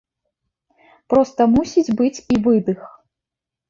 [1.15, 2.79] Проста мусіць быць і выдых.